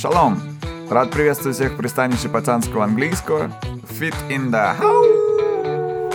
Шалом! 0.00 0.40
Рад 0.90 1.10
приветствовать 1.10 1.56
всех 1.56 1.72
в 1.72 1.76
пристанище 1.76 2.28
пацанского 2.28 2.84
английского. 2.84 3.50
Fit 3.98 4.14
in 4.28 4.50
the 4.50 4.78
house! 4.78 6.14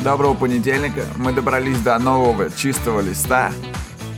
Доброго 0.00 0.34
понедельника. 0.34 1.06
Мы 1.16 1.32
добрались 1.32 1.78
до 1.78 1.98
нового 1.98 2.50
чистого 2.50 3.00
листа. 3.00 3.50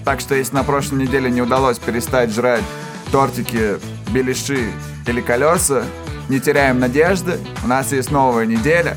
Так 0.04 0.18
что 0.18 0.34
если 0.34 0.56
на 0.56 0.64
прошлой 0.64 1.04
неделе 1.04 1.30
не 1.30 1.40
удалось 1.40 1.78
перестать 1.78 2.30
жрать 2.30 2.64
тортики, 3.12 3.76
беляши 4.10 4.72
или 5.06 5.20
колеса, 5.20 5.84
не 6.28 6.40
теряем 6.40 6.80
надежды. 6.80 7.38
У 7.62 7.68
нас 7.68 7.92
есть 7.92 8.10
новая 8.10 8.46
неделя. 8.46 8.96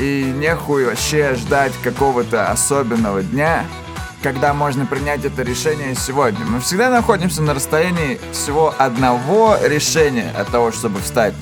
И 0.00 0.24
нехуй 0.36 0.86
вообще 0.86 1.36
ждать 1.36 1.72
какого-то 1.84 2.50
особенного 2.50 3.22
дня– 3.22 3.64
когда 4.22 4.54
можно 4.54 4.86
принять 4.86 5.24
это 5.24 5.42
решение 5.42 5.94
сегодня. 5.94 6.44
Мы 6.44 6.60
всегда 6.60 6.90
находимся 6.90 7.42
на 7.42 7.54
расстоянии 7.54 8.20
всего 8.32 8.74
одного 8.78 9.56
решения 9.62 10.30
от 10.36 10.48
того, 10.48 10.70
чтобы 10.70 11.00
встать 11.00 11.34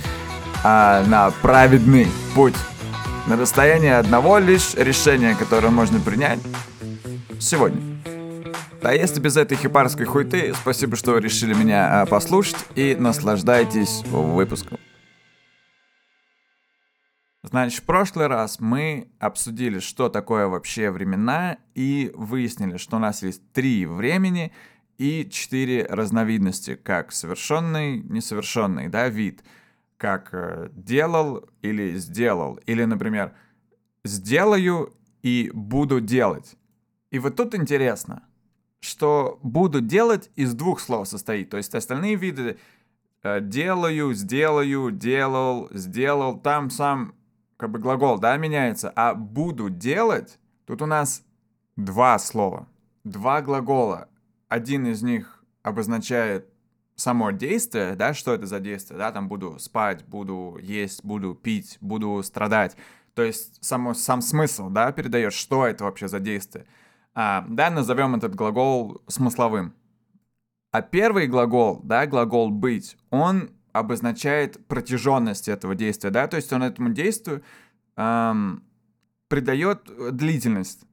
а, 0.65 1.05
на 1.05 1.31
праведный 1.43 2.09
путь. 2.35 2.57
На 3.27 3.37
расстоянии 3.37 3.91
одного 3.91 4.39
лишь 4.39 4.75
решения, 4.75 5.37
которое 5.39 5.69
можно 5.69 6.01
принять 6.01 6.41
сегодня. 7.39 7.81
А 8.83 8.95
если 8.95 9.21
без 9.21 9.37
этой 9.37 9.59
хипарской 9.59 10.07
хуйты, 10.07 10.55
спасибо, 10.59 10.97
что 10.97 11.19
решили 11.19 11.53
меня 11.53 12.03
а, 12.03 12.07
послушать 12.07 12.57
и 12.75 12.97
наслаждайтесь 12.99 14.03
выпуском. 14.11 14.79
Значит, 17.43 17.81
в 17.81 17.87
прошлый 17.87 18.27
раз 18.27 18.61
мы 18.61 19.09
обсудили, 19.19 19.79
что 19.79 20.11
такое 20.11 20.47
вообще 20.47 20.91
времена, 20.91 21.57
и 21.75 22.11
выяснили, 22.15 22.77
что 22.77 22.97
у 22.97 23.01
нас 23.01 23.23
есть 23.23 23.51
три 23.53 23.87
времени 23.87 24.53
и 24.99 25.27
четыре 25.31 25.87
разновидности, 25.87 26.75
как 26.75 27.13
совершенный, 27.13 28.03
несовершенный, 28.03 28.89
да, 28.89 29.09
вид, 29.09 29.43
как 29.97 30.29
э, 30.33 30.69
делал 30.73 31.49
или 31.63 31.97
сделал, 31.97 32.57
или, 32.67 32.85
например, 32.85 33.33
сделаю 34.05 34.93
и 35.23 35.51
буду 35.55 36.03
делать. 36.03 36.57
И 37.11 37.19
вот 37.19 37.37
тут 37.37 37.55
интересно, 37.55 38.23
что 38.81 39.39
буду 39.43 39.81
делать 39.81 40.31
из 40.37 40.53
двух 40.53 40.79
слов 40.81 41.09
состоит, 41.09 41.49
то 41.49 41.57
есть 41.57 41.75
остальные 41.75 42.17
виды 42.17 42.59
э, 43.23 43.41
делаю, 43.41 44.13
сделаю, 44.13 44.91
делал, 44.91 45.69
сделал, 45.73 46.39
там 46.39 46.69
сам 46.69 47.15
как 47.61 47.71
бы 47.71 47.79
глагол, 47.79 48.19
да, 48.19 48.37
меняется, 48.39 48.91
а 48.97 49.15
буду 49.15 49.69
делать, 49.69 50.39
тут 50.65 50.81
у 50.81 50.87
нас 50.87 51.23
два 51.77 52.19
слова, 52.19 52.67
два 53.05 53.43
глагола. 53.43 54.09
Один 54.49 54.87
из 54.87 55.03
них 55.03 55.45
обозначает 55.63 56.49
само 56.97 57.33
действие, 57.33 57.97
да, 57.97 58.15
что 58.15 58.33
это 58.33 58.47
за 58.47 58.61
действие, 58.61 58.97
да, 58.97 59.13
там 59.13 59.29
буду 59.29 59.59
спать, 59.59 60.07
буду 60.07 60.59
есть, 60.61 61.05
буду 61.05 61.35
пить, 61.35 61.77
буду 61.83 62.23
страдать. 62.23 62.77
То 63.15 63.23
есть 63.23 63.63
само, 63.63 63.93
сам 63.93 64.23
смысл, 64.23 64.71
да, 64.71 64.91
передает, 64.91 65.35
что 65.35 65.67
это 65.67 65.85
вообще 65.85 66.09
за 66.09 66.19
действие. 66.19 66.67
А, 67.15 67.45
да, 67.47 67.69
назовем 67.69 68.15
этот 68.15 68.35
глагол 68.35 69.03
смысловым. 69.07 69.75
А 70.73 70.81
первый 70.81 71.27
глагол, 71.27 71.81
да, 71.83 72.07
глагол 72.07 72.51
быть, 72.51 72.97
он 73.11 73.51
обозначает 73.73 74.67
протяженность 74.67 75.49
этого 75.49 75.75
действия, 75.75 76.11
да, 76.11 76.27
то 76.27 76.37
есть 76.37 76.53
он 76.53 76.63
этому 76.63 76.91
действию 76.91 77.43
эм, 77.97 78.63
придает 79.29 79.83
длительность. 80.17 80.85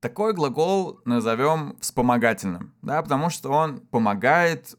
Такой 0.00 0.32
глагол 0.32 1.00
назовем 1.04 1.76
вспомогательным, 1.80 2.74
да, 2.82 3.02
потому 3.02 3.30
что 3.30 3.50
он 3.50 3.80
помогает 3.80 4.76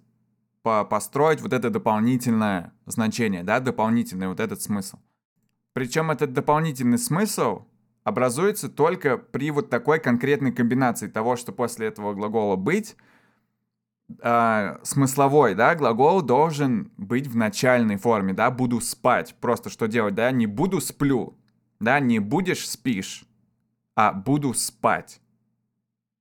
по 0.63 0.83
построить 0.83 1.41
вот 1.41 1.53
это 1.53 1.69
дополнительное 1.69 2.73
значение, 2.85 3.43
да, 3.43 3.59
дополнительный 3.59 4.27
вот 4.27 4.39
этот 4.39 4.61
смысл. 4.61 4.97
Причем 5.73 6.11
этот 6.11 6.33
дополнительный 6.33 6.97
смысл 6.97 7.65
образуется 8.03 8.69
только 8.69 9.17
при 9.17 9.51
вот 9.51 9.69
такой 9.69 9.99
конкретной 9.99 10.51
комбинации 10.51 11.07
того, 11.07 11.35
что 11.35 11.51
после 11.51 11.87
этого 11.87 12.13
глагола 12.13 12.55
быть 12.55 12.95
э, 14.21 14.77
смысловой, 14.83 15.55
да, 15.55 15.75
глагол 15.75 16.21
должен 16.21 16.91
быть 16.97 17.27
в 17.27 17.35
начальной 17.35 17.97
форме, 17.97 18.33
да, 18.33 18.51
буду 18.51 18.81
спать. 18.81 19.35
Просто 19.39 19.69
что 19.69 19.87
делать, 19.87 20.15
да, 20.15 20.31
не 20.31 20.47
буду 20.47 20.81
сплю, 20.81 21.37
да, 21.79 21.99
не 21.99 22.19
будешь 22.19 22.69
спишь, 22.69 23.25
а 23.95 24.13
буду 24.13 24.53
спать. 24.53 25.21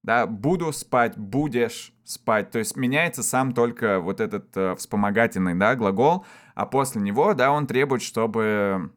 Да, 0.03 0.27
буду 0.27 0.73
спать, 0.73 1.19
будешь 1.19 1.93
спать. 2.05 2.51
То 2.51 2.59
есть 2.59 2.77
меняется 2.77 3.23
сам 3.23 3.53
только 3.53 4.01
вот 4.01 4.21
этот 4.21 4.57
э, 4.57 4.75
вспомогательный, 4.77 5.55
да, 5.55 5.77
глагол, 5.77 6.25
а 6.55 6.67
после 6.67 7.03
него, 7.03 7.35
да, 7.35 7.53
он 7.53 7.67
требует, 7.67 8.03
чтобы 8.03 8.93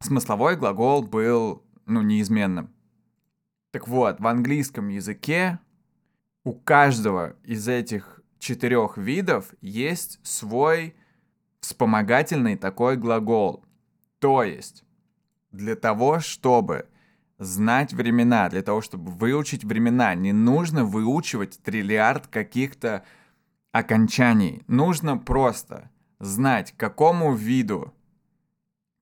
смысловой 0.00 0.56
глагол 0.56 1.02
был, 1.02 1.62
ну, 1.86 2.02
неизменным. 2.02 2.70
Так 3.70 3.86
вот, 3.86 4.20
в 4.20 4.26
английском 4.26 4.88
языке 4.88 5.58
у 6.44 6.54
каждого 6.54 7.36
из 7.44 7.68
этих 7.68 8.19
четырех 8.40 8.96
видов 8.98 9.54
есть 9.60 10.18
свой 10.24 10.96
вспомогательный 11.60 12.56
такой 12.56 12.96
глагол. 12.96 13.64
То 14.18 14.42
есть, 14.42 14.84
для 15.52 15.76
того, 15.76 16.20
чтобы 16.20 16.88
знать 17.38 17.92
времена, 17.92 18.48
для 18.48 18.62
того, 18.62 18.80
чтобы 18.80 19.10
выучить 19.12 19.64
времена, 19.64 20.14
не 20.14 20.32
нужно 20.32 20.84
выучивать 20.84 21.60
триллиард 21.62 22.26
каких-то 22.26 23.04
окончаний. 23.72 24.62
Нужно 24.66 25.16
просто 25.16 25.90
знать, 26.18 26.74
какому 26.76 27.34
виду 27.34 27.94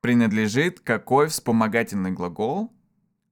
принадлежит 0.00 0.80
какой 0.80 1.28
вспомогательный 1.28 2.12
глагол, 2.12 2.72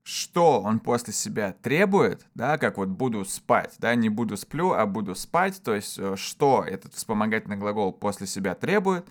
что 0.06 0.60
он 0.60 0.78
после 0.78 1.12
себя 1.12 1.52
требует, 1.62 2.28
да, 2.36 2.58
как 2.58 2.78
вот 2.78 2.88
буду 2.90 3.24
спать, 3.24 3.74
да, 3.80 3.92
не 3.96 4.08
буду 4.08 4.36
сплю, 4.36 4.70
а 4.70 4.86
буду 4.86 5.16
спать, 5.16 5.60
то 5.64 5.74
есть 5.74 5.98
э, 5.98 6.14
что 6.14 6.62
этот 6.64 6.94
вспомогательный 6.94 7.56
глагол 7.56 7.92
после 7.92 8.28
себя 8.28 8.54
требует, 8.54 9.04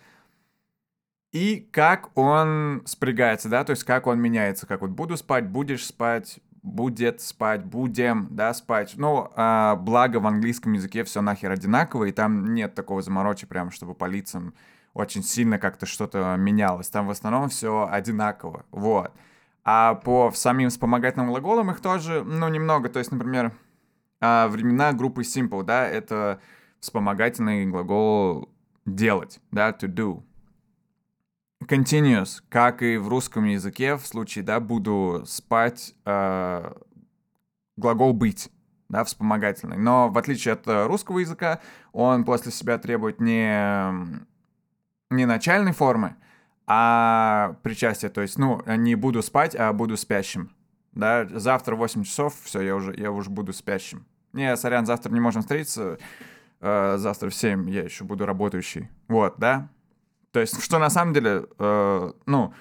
и 1.34 1.68
как 1.74 2.18
он 2.18 2.82
спрягается, 2.86 3.50
да, 3.50 3.66
то 3.66 3.72
есть 3.72 3.84
как 3.84 4.08
он 4.08 4.22
меняется, 4.22 4.66
как 4.68 4.80
вот 4.80 4.92
буду 4.92 5.18
спать, 5.18 5.50
будешь 5.50 5.86
спать, 5.86 6.40
будет 6.64 7.20
спать, 7.20 7.66
будем, 7.66 8.30
да, 8.32 8.54
спать. 8.54 8.94
Ну, 8.96 9.30
а, 9.36 9.76
благо 9.76 10.22
в 10.22 10.28
английском 10.28 10.72
языке 10.72 11.04
все 11.04 11.20
нахер 11.20 11.52
одинаково, 11.52 12.06
и 12.06 12.14
там 12.14 12.54
нет 12.54 12.74
такого 12.74 13.02
заморочи 13.02 13.46
прям, 13.46 13.70
чтобы 13.72 13.96
по 13.96 14.06
лицам 14.06 14.54
очень 14.94 15.24
сильно 15.24 15.60
как-то 15.60 15.86
что-то 15.86 16.38
менялось. 16.38 16.88
Там 16.88 17.06
в 17.08 17.10
основном 17.10 17.50
все 17.50 17.86
одинаково, 17.92 18.64
вот. 18.72 19.12
А 19.68 19.96
по 19.96 20.32
самим 20.32 20.70
вспомогательным 20.70 21.28
глаголам 21.30 21.72
их 21.72 21.82
тоже, 21.82 22.24
ну, 22.24 22.48
немного. 22.50 22.88
То 22.88 23.00
есть, 23.00 23.12
например, 23.12 23.52
а, 24.22 24.48
времена 24.48 24.94
группы 24.94 25.24
simple, 25.24 25.64
да, 25.64 25.88
это 25.88 26.40
вспомогательный 26.80 27.66
глагол 27.66 28.50
делать, 28.86 29.40
да, 29.52 29.72
to 29.72 29.88
do. 29.88 30.24
Continuous, 31.64 32.44
как 32.50 32.84
и 32.84 32.98
в 32.98 33.08
русском 33.08 33.46
языке, 33.46 33.96
в 33.96 34.06
случае, 34.06 34.44
да, 34.44 34.60
буду 34.60 35.24
спать, 35.26 35.96
э, 36.06 36.74
глагол 37.76 38.14
быть, 38.14 38.52
да, 38.90 39.04
вспомогательный. 39.04 39.78
Но 39.78 40.10
в 40.10 40.18
отличие 40.20 40.54
от 40.54 40.68
русского 40.68 41.20
языка, 41.20 41.62
он 41.92 42.24
после 42.24 42.52
себя 42.52 42.78
требует 42.78 43.20
не, 43.20 44.20
не 45.10 45.26
начальной 45.26 45.72
формы, 45.72 46.18
а 46.68 47.56
причастие, 47.64 48.10
то 48.10 48.22
есть, 48.22 48.38
ну, 48.38 48.62
не 48.66 48.96
буду 48.96 49.22
спать, 49.22 49.56
а 49.56 49.72
буду 49.74 49.98
спящим. 49.98 50.52
Да, 50.94 51.28
завтра 51.30 51.76
8 51.76 52.04
часов, 52.04 52.36
все, 52.44 52.62
я 52.62 52.76
уже, 52.76 52.96
я 52.96 53.12
уже 53.12 53.30
буду 53.30 53.54
спящим. 53.54 54.06
Не, 54.34 54.56
сорян, 54.58 54.86
завтра 54.86 55.12
не 55.12 55.20
можем 55.20 55.42
встретиться, 55.42 55.98
э, 56.62 56.98
завтра 56.98 57.30
в 57.30 57.36
7 57.36 57.70
я 57.70 57.84
еще 57.84 58.04
буду 58.06 58.26
работающий. 58.26 58.90
Вот, 59.08 59.36
да? 59.38 59.70
То 60.32 60.40
есть, 60.40 60.62
что 60.64 60.80
на 60.80 60.90
самом 60.90 61.14
деле, 61.14 61.46
э, 61.60 62.12
ну, 62.26 62.54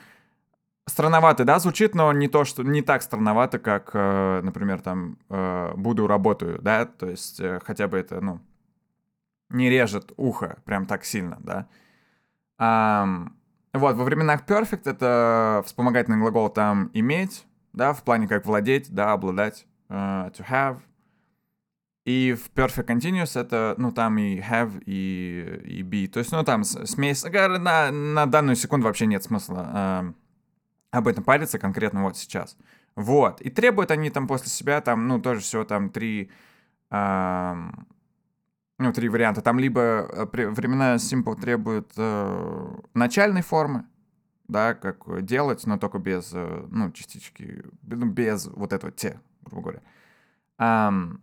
странновато, 0.87 1.45
да, 1.45 1.59
звучит, 1.59 1.95
но 1.95 2.13
не 2.13 2.29
то, 2.29 2.45
что 2.45 2.63
не 2.63 2.83
так 2.83 3.03
странновато, 3.03 3.59
как, 3.59 3.91
э, 3.95 4.41
например, 4.43 4.81
там, 4.81 5.19
э, 5.31 5.73
буду 5.77 6.07
работаю, 6.07 6.61
да, 6.61 6.85
то 6.87 7.09
есть, 7.09 7.41
э, 7.41 7.61
хотя 7.65 7.89
бы 7.89 7.99
это, 7.99 8.21
ну, 8.21 8.41
не 9.49 9.71
режет 9.71 10.13
ухо 10.17 10.59
прям 10.65 10.87
так 10.87 11.05
сильно, 11.05 11.39
да. 11.41 11.69
Um, 12.59 13.33
вот, 13.79 13.97
во 13.97 14.05
временах 14.05 14.45
perfect 14.47 14.83
это 14.85 15.63
вспомогательный 15.67 16.19
глагол 16.19 16.49
там 16.49 16.91
иметь, 16.95 17.45
да, 17.73 17.93
в 17.93 18.03
плане 18.05 18.29
как 18.29 18.47
владеть, 18.47 18.91
да, 18.91 19.13
обладать, 19.13 19.67
uh, 19.89 20.33
to 20.33 20.49
have. 20.49 20.79
И 22.05 22.35
в 22.35 22.51
perfect 22.55 22.87
continuous 22.87 23.41
это, 23.41 23.75
ну, 23.79 23.91
там 23.91 24.19
и 24.19 24.39
have, 24.39 24.83
и, 24.85 25.61
и 25.65 25.83
be. 25.83 26.07
То 26.07 26.19
есть, 26.21 26.33
ну, 26.33 26.45
там 26.45 26.63
смесь... 26.65 27.25
На, 27.25 27.91
на 27.91 28.27
данную 28.27 28.57
секунду 28.57 28.87
вообще 28.87 29.07
нет 29.07 29.25
смысла 29.25 29.71
uh, 29.73 30.15
об 30.91 31.09
этом 31.09 31.25
париться 31.25 31.59
конкретно 31.59 32.03
вот 32.03 32.17
сейчас. 32.17 32.57
Вот. 32.95 33.41
И 33.41 33.51
требуют 33.51 33.91
они 33.91 34.11
там 34.11 34.29
после 34.29 34.51
себя, 34.51 34.81
там, 34.83 35.09
ну, 35.09 35.21
тоже 35.21 35.41
всего 35.41 35.65
там 35.65 35.91
три... 35.91 36.31
Uh, 36.91 37.73
ну, 38.79 38.93
три 38.93 39.09
варианта. 39.09 39.41
Там 39.41 39.59
либо 39.59 39.81
э, 39.81 40.27
времена 40.49 40.97
simple 40.97 41.41
требуют 41.41 41.93
э, 41.97 42.77
начальной 42.95 43.43
формы, 43.43 43.87
да, 44.49 44.75
как 44.75 45.25
делать, 45.25 45.67
но 45.67 45.79
только 45.79 45.99
без, 45.99 46.33
э, 46.35 46.67
ну, 46.71 46.91
частички, 46.91 47.65
ну, 47.83 48.07
без 48.07 48.47
вот 48.47 48.73
этого 48.73 48.93
те, 48.93 49.21
грубо 49.43 49.63
говоря. 49.63 49.83
Um, 50.59 51.19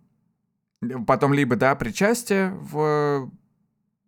потом 1.05 1.33
либо, 1.33 1.55
да, 1.55 1.75
причастие 1.75 2.51
в 2.51 3.31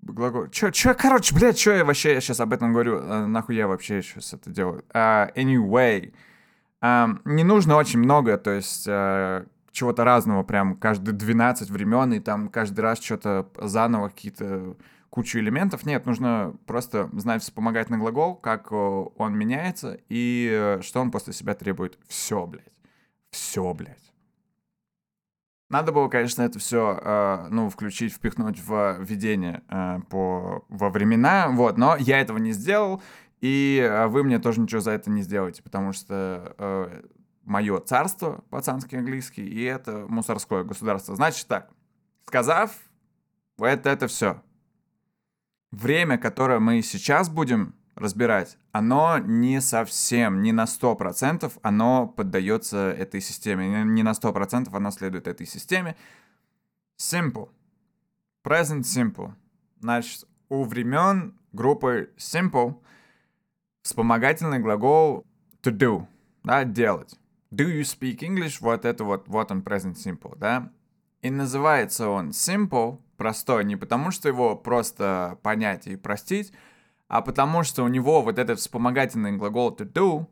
глагол... 0.02 0.48
Чё, 0.48 0.72
чё, 0.72 0.96
короче, 0.96 1.36
блядь, 1.36 1.58
чё 1.58 1.74
я 1.74 1.86
вообще 1.86 2.20
сейчас 2.22 2.40
об 2.40 2.54
этом 2.54 2.74
говорю? 2.74 3.00
А, 3.02 3.28
нахуй 3.28 3.56
я 3.56 3.68
вообще 3.68 4.02
сейчас 4.02 4.34
это 4.34 4.50
делаю? 4.50 4.84
Uh, 4.94 5.34
anyway, 5.36 6.14
um, 6.82 7.22
не 7.26 7.44
нужно 7.44 7.76
очень 7.76 8.00
много, 8.00 8.38
то 8.38 8.52
есть 8.52 8.88
uh, 8.88 9.48
чего-то 9.74 10.06
разного, 10.06 10.44
прям 10.44 10.78
каждые 10.78 11.14
12 11.14 11.70
времен, 11.70 12.14
и 12.14 12.20
там 12.20 12.48
каждый 12.48 12.82
раз 12.82 13.02
что-то 13.02 13.50
заново 13.60 14.10
какие-то 14.10 14.78
кучу 15.10 15.40
элементов. 15.40 15.86
Нет, 15.86 16.06
нужно 16.06 16.56
просто 16.66 17.10
знать 17.14 17.42
вспомогательный 17.42 18.00
глагол, 18.00 18.36
как 18.36 18.72
он 18.72 19.36
меняется 19.36 20.00
и 20.10 20.50
э, 20.52 20.82
что 20.82 21.02
он 21.02 21.12
после 21.12 21.34
себя 21.34 21.56
требует. 21.56 22.00
Все, 22.08 22.46
блядь. 22.46 22.72
Все, 23.32 23.74
блядь. 23.74 24.14
Надо 25.70 25.92
было, 25.92 26.08
конечно, 26.08 26.44
это 26.44 26.60
все, 26.60 27.00
э, 27.02 27.48
ну, 27.50 27.70
включить, 27.70 28.14
впихнуть 28.14 28.60
в 28.60 28.98
введение 29.00 29.64
э, 29.70 30.00
по, 30.10 30.66
во 30.70 30.90
времена, 30.90 31.50
вот, 31.50 31.78
но 31.78 31.96
я 31.98 32.20
этого 32.20 32.38
не 32.38 32.52
сделал, 32.52 33.02
и 33.42 33.80
э, 33.84 34.06
вы 34.08 34.24
мне 34.24 34.38
тоже 34.38 34.62
ничего 34.62 34.82
за 34.82 34.92
это 34.92 35.10
не 35.10 35.24
сделаете, 35.24 35.64
потому 35.64 35.94
что 35.94 36.56
э, 36.58 37.02
мое 37.44 37.80
царство, 37.80 38.44
пацанский 38.50 38.98
английский, 38.98 39.46
и 39.46 39.64
это 39.64 40.06
мусорское 40.08 40.64
государство. 40.64 41.16
Значит 41.16 41.48
так, 41.48 41.70
сказав 42.26 42.72
это, 43.58 43.90
это 43.90 44.08
все. 44.08 44.42
Время, 45.72 46.18
которое 46.18 46.60
мы 46.60 46.82
сейчас 46.82 47.30
будем 47.30 47.76
разбирать, 47.96 48.58
оно 48.72 49.18
не 49.20 49.62
совсем, 49.62 50.42
не 50.42 50.52
на 50.52 50.66
100% 50.66 51.52
оно 51.62 52.08
поддается 52.08 52.92
этой 52.92 53.22
системе. 53.22 53.84
Не 53.84 54.04
на 54.04 54.12
100% 54.12 54.70
оно 54.72 54.92
следует 54.92 55.28
этой 55.28 55.46
системе. 55.46 55.96
Simple. 57.00 57.50
Present 58.46 58.82
simple. 58.82 59.34
Значит, 59.80 60.26
у 60.50 60.64
времен 60.64 61.38
группы 61.52 62.14
simple 62.18 62.82
вспомогательный 63.84 64.60
глагол 64.60 65.26
to 65.62 65.72
do, 65.72 66.08
да, 66.44 66.64
делать. 66.64 67.20
Do 67.54 67.68
you 67.68 67.82
speak 67.82 68.20
English? 68.22 68.58
Вот 68.62 68.84
это 68.84 69.04
вот, 69.04 69.28
вот 69.28 69.52
он 69.52 69.62
present 69.62 69.94
simple, 69.94 70.36
да? 70.38 70.72
И 71.22 71.30
называется 71.30 72.10
он 72.10 72.30
simple, 72.30 73.00
простой, 73.16 73.64
не 73.64 73.76
потому 73.76 74.10
что 74.10 74.28
его 74.28 74.56
просто 74.56 75.38
понять 75.44 75.86
и 75.86 75.96
простить, 75.96 76.52
а 77.08 77.22
потому 77.22 77.62
что 77.64 77.84
у 77.84 77.88
него 77.88 78.24
вот 78.24 78.40
этот 78.40 78.60
вспомогательный 78.60 79.34
глагол 79.34 79.70
to 79.70 79.86
do 79.86 80.26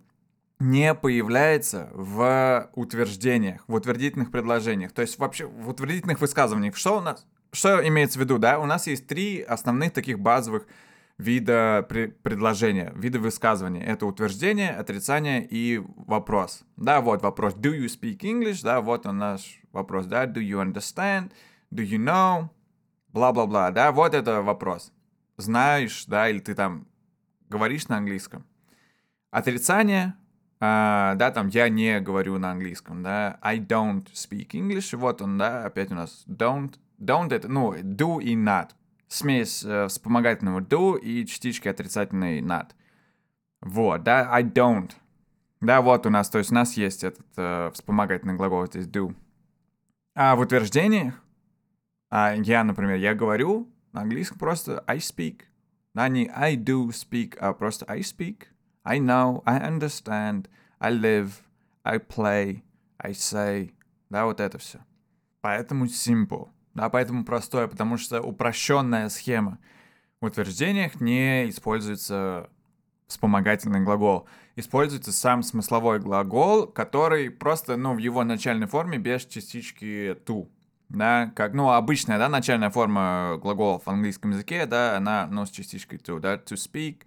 не 0.59 0.95
появляется 0.95 1.89
в 1.93 2.69
утверждениях, 2.73 3.61
в 3.67 3.75
утвердительных 3.75 4.31
предложениях. 4.31 4.91
То 4.91 5.03
есть 5.03 5.19
вообще 5.19 5.45
в 5.45 5.69
утвердительных 5.69 6.21
высказываниях. 6.21 6.75
Что 6.75 6.97
у 6.97 7.01
нас? 7.01 7.27
Что 7.51 7.87
имеется 7.87 8.17
в 8.17 8.21
виду, 8.23 8.39
да? 8.39 8.57
У 8.57 8.65
нас 8.65 8.87
есть 8.87 9.05
три 9.05 9.41
основных 9.41 9.93
таких 9.93 10.19
базовых 10.19 10.65
вида 11.21 11.85
предложения, 11.87 12.91
вида 12.95 13.19
высказывания. 13.19 13.83
Это 13.83 14.05
утверждение, 14.05 14.71
отрицание 14.71 15.45
и 15.47 15.81
вопрос. 16.07 16.63
Да, 16.77 16.99
вот 17.01 17.21
вопрос. 17.21 17.53
Do 17.53 17.71
you 17.71 17.85
speak 17.85 18.19
English? 18.19 18.61
Да, 18.63 18.81
вот 18.81 19.05
он 19.05 19.19
наш 19.19 19.61
вопрос. 19.71 20.07
Да, 20.07 20.25
do 20.25 20.41
you 20.41 20.59
understand? 20.61 21.31
Do 21.71 21.83
you 21.83 21.99
know? 21.99 22.49
Бла-бла-бла. 23.13 23.71
Да, 23.71 23.91
вот 23.91 24.13
это 24.15 24.41
вопрос. 24.41 24.91
Знаешь, 25.37 26.05
да, 26.07 26.29
или 26.29 26.39
ты 26.39 26.55
там 26.55 26.87
говоришь 27.49 27.87
на 27.87 27.97
английском. 27.97 28.45
Отрицание, 29.29 30.15
Uh, 30.63 31.15
да, 31.15 31.31
там 31.31 31.47
я 31.47 31.69
не 31.69 31.99
говорю 31.99 32.37
на 32.37 32.51
английском, 32.51 33.01
да, 33.01 33.39
I 33.41 33.57
don't 33.57 34.05
speak 34.13 34.49
English, 34.51 34.95
вот 34.95 35.19
он, 35.23 35.39
да, 35.39 35.65
опять 35.65 35.91
у 35.91 35.95
нас 35.95 36.23
don't, 36.27 36.75
don't 36.99 37.33
это, 37.33 37.47
ну, 37.47 37.73
do 37.73 38.21
и 38.21 38.35
not, 38.35 38.69
смесь 39.11 39.63
э, 39.63 39.87
вспомогательного 39.87 40.61
do 40.61 40.97
и 40.97 41.25
частички 41.25 41.67
отрицательной 41.67 42.39
not. 42.39 42.69
Вот, 43.59 44.03
да, 44.03 44.31
I 44.31 44.43
don't. 44.43 44.91
Да, 45.59 45.81
вот 45.81 46.05
у 46.05 46.09
нас, 46.09 46.29
то 46.29 46.37
есть 46.37 46.51
у 46.51 46.55
нас 46.55 46.77
есть 46.77 47.03
этот 47.03 47.27
э, 47.35 47.71
вспомогательный 47.73 48.35
глагол 48.35 48.65
здесь 48.65 48.87
do. 48.87 49.13
А 50.15 50.35
в 50.35 50.39
утверждениях, 50.39 51.21
а 52.09 52.33
я, 52.35 52.63
например, 52.63 52.95
я 52.95 53.13
говорю 53.13 53.69
на 53.91 54.01
английском 54.01 54.39
просто 54.39 54.81
I 54.87 54.97
speak. 54.97 55.41
Да, 55.93 56.07
не 56.07 56.31
I 56.33 56.55
do 56.55 56.87
speak, 56.87 57.37
а 57.37 57.53
просто 57.53 57.85
I 57.87 57.99
speak. 57.99 58.45
I 58.83 58.99
know, 58.99 59.43
I 59.45 59.59
understand, 59.59 60.47
I 60.79 60.93
live, 60.93 61.31
I 61.83 61.97
play, 61.97 62.63
I 62.97 63.11
say. 63.11 63.73
Да, 64.09 64.25
вот 64.25 64.39
это 64.39 64.57
все. 64.57 64.79
Поэтому 65.41 65.85
simple. 65.85 66.49
Да, 66.73 66.89
поэтому 66.89 67.25
простое, 67.25 67.67
потому 67.67 67.97
что 67.97 68.21
упрощенная 68.21 69.09
схема. 69.09 69.59
В 70.21 70.25
утверждениях 70.25 71.01
не 71.01 71.49
используется 71.49 72.49
вспомогательный 73.07 73.81
глагол. 73.81 74.27
Используется 74.55 75.11
сам 75.11 75.43
смысловой 75.43 75.99
глагол, 75.99 76.67
который 76.67 77.29
просто, 77.29 77.75
ну, 77.75 77.93
в 77.93 77.97
его 77.97 78.23
начальной 78.23 78.67
форме 78.67 78.97
без 78.97 79.25
частички 79.25 80.15
to. 80.25 80.47
Да, 80.89 81.31
как, 81.35 81.53
ну, 81.53 81.71
обычная, 81.71 82.17
да, 82.17 82.29
начальная 82.29 82.69
форма 82.69 83.37
глаголов 83.41 83.83
в 83.83 83.89
английском 83.89 84.31
языке, 84.31 84.65
да, 84.65 84.97
она, 84.97 85.27
ну, 85.27 85.45
с 85.45 85.49
частичкой 85.49 85.99
to, 85.99 86.19
да, 86.19 86.35
to 86.35 86.55
speak, 86.55 87.03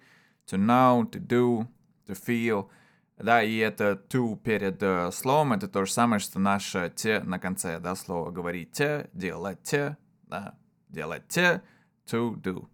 to 0.46 0.58
know, 0.58 1.02
to 1.10 1.20
do, 1.20 1.66
to 2.06 2.14
feel— 2.14 2.68
да, 3.16 3.42
и 3.42 3.56
это 3.58 3.92
to 4.08 4.36
перед 4.36 4.82
э, 4.82 5.10
словом, 5.12 5.52
это 5.52 5.68
то 5.68 5.84
же 5.84 5.92
самое, 5.92 6.18
что 6.18 6.40
наше 6.40 6.92
те 6.94 7.20
на 7.20 7.38
конце, 7.38 7.78
да, 7.78 7.94
слово 7.94 8.30
говорите, 8.30 9.08
делайте, 9.12 9.96
да, 10.24 10.54
делайте, 10.88 11.62
to 12.06 12.34
do. 12.34 12.68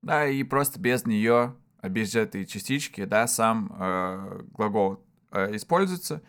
Да, 0.00 0.26
и 0.26 0.42
просто 0.42 0.80
без 0.80 1.04
нее, 1.04 1.54
без 1.82 2.14
этой 2.14 2.46
частички, 2.46 3.04
да, 3.04 3.26
сам 3.26 3.70
э, 3.78 4.40
глагол 4.52 5.04
э, 5.32 5.54
используется. 5.54 6.22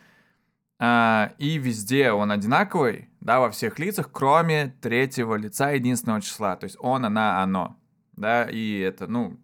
Э, 0.80 1.30
и 1.38 1.58
везде 1.58 2.12
он 2.12 2.32
одинаковый, 2.32 3.10
да, 3.22 3.40
во 3.40 3.52
всех 3.52 3.80
лицах, 3.80 4.12
кроме 4.12 4.76
третьего 4.82 5.36
лица 5.36 5.72
единственного 5.72 6.22
числа. 6.22 6.58
То 6.58 6.66
есть 6.66 6.76
он, 6.80 7.06
она, 7.06 7.42
оно. 7.42 7.78
Да, 8.18 8.44
и 8.44 8.80
это, 8.80 9.08
ну, 9.08 9.40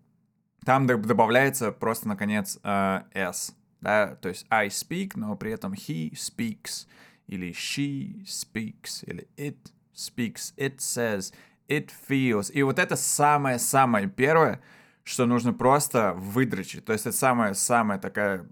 там 0.65 0.85
добавляется 0.85 1.71
просто, 1.71 2.09
наконец, 2.09 2.59
э, 2.61 3.03
s 3.13 3.55
да, 3.85 4.15
то 4.15 4.29
есть 4.29 4.47
I 4.49 4.69
speak, 4.69 5.11
но 5.13 5.35
при 5.35 5.51
этом 5.51 5.73
he 5.73 6.11
speaks, 6.13 6.87
или 7.27 7.51
she 7.51 8.25
speaks, 8.25 9.03
или 9.05 9.27
it 9.37 9.57
speaks, 9.93 10.55
it 10.57 10.77
says, 10.79 11.31
it 11.69 11.91
feels. 12.09 12.51
И 12.51 12.63
вот 12.63 12.79
это 12.79 12.95
самое-самое 12.95 14.09
первое, 14.09 14.59
что 15.03 15.27
нужно 15.27 15.53
просто 15.53 16.13
выдрочить. 16.15 16.83
То 16.83 16.93
есть 16.93 17.05
это 17.05 17.15
самая-самая 17.15 17.99
такая 17.99 18.47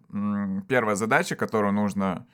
первая 0.68 0.96
задача, 0.96 1.36
которую 1.36 1.74
нужно 1.74 2.28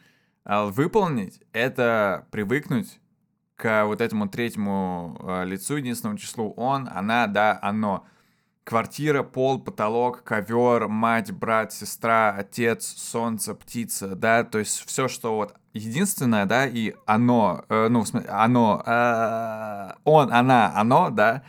э, 0.44 0.66
выполнить, 0.66 1.42
это 1.54 2.28
привыкнуть 2.32 3.00
к 3.56 3.86
вот 3.86 4.02
этому 4.02 4.28
третьему 4.28 5.18
э, 5.22 5.46
лицу, 5.46 5.78
единственному 5.78 6.18
числу 6.18 6.52
он, 6.58 6.90
она, 6.92 7.28
да, 7.28 7.60
оно 7.62 8.06
квартира, 8.70 9.24
пол, 9.24 9.60
потолок, 9.60 10.24
ковер, 10.24 10.88
мать, 10.88 11.32
брат, 11.32 11.74
сестра, 11.74 12.36
отец, 12.38 12.86
солнце, 12.86 13.56
птица, 13.56 14.16
да, 14.16 14.44
то 14.44 14.60
есть 14.60 14.86
все, 14.86 15.08
что 15.08 15.38
вот 15.38 15.56
единственное, 15.74 16.46
да, 16.46 16.68
и 16.68 16.94
оно, 17.08 17.66
э, 17.68 17.88
ну, 17.90 18.06
оно, 18.28 18.84
э, 18.86 19.94
он, 20.04 20.32
она, 20.32 20.72
оно, 20.76 21.10
да, 21.10 21.42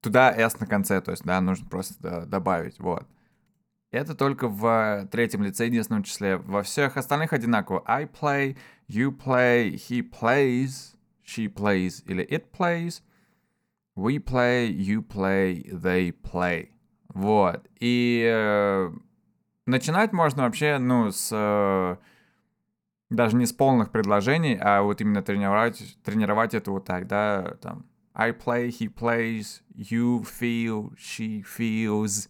туда 0.00 0.32
s 0.32 0.58
на 0.58 0.66
конце, 0.66 1.02
то 1.02 1.10
есть, 1.10 1.22
да, 1.22 1.38
нужно 1.42 1.68
просто 1.68 2.24
добавить, 2.24 2.78
вот. 2.78 3.06
Это 3.90 4.14
только 4.14 4.48
в 4.48 5.06
третьем 5.12 5.42
лице 5.42 5.66
единственном 5.66 6.02
числе. 6.02 6.38
Во 6.38 6.62
всех 6.62 6.96
остальных 6.96 7.34
одинаково. 7.34 7.82
I 7.86 8.04
play, 8.04 8.56
you 8.88 9.10
play, 9.10 9.74
he 9.74 10.02
plays, 10.02 10.94
she 11.26 11.52
plays 11.52 12.02
или 12.06 12.26
it 12.26 12.50
plays. 12.50 13.02
We 13.98 14.20
play, 14.20 14.70
you 14.70 15.02
play, 15.02 15.64
they 15.72 16.12
play. 16.12 16.68
Вот. 17.08 17.66
И 17.80 18.22
э, 18.24 18.92
начинать 19.66 20.12
можно 20.12 20.44
вообще, 20.44 20.78
ну, 20.78 21.10
с... 21.10 21.30
Э, 21.32 21.96
даже 23.10 23.34
не 23.34 23.44
с 23.44 23.52
полных 23.52 23.90
предложений, 23.90 24.58
а 24.60 24.82
вот 24.82 25.00
именно 25.00 25.20
тренировать, 25.22 25.98
тренировать 26.04 26.54
это 26.54 26.70
вот 26.70 26.84
так, 26.84 27.08
да, 27.08 27.56
там. 27.60 27.86
I 28.14 28.30
play, 28.30 28.68
he 28.68 28.88
plays, 28.88 29.62
you 29.74 30.22
feel, 30.22 30.92
she 30.96 31.42
feels 31.42 32.28